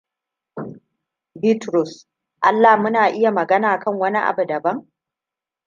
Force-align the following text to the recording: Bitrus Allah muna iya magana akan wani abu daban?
Bitrus 1.35 2.07
Allah 2.41 2.77
muna 2.81 3.03
iya 3.09 3.31
magana 3.31 3.73
akan 3.73 3.93
wani 4.01 4.19
abu 4.29 4.43
daban? 4.45 4.77